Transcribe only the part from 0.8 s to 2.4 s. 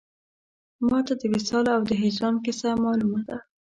ما ته د وصال او د هجران